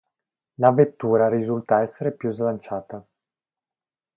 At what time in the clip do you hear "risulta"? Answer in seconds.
1.29-1.81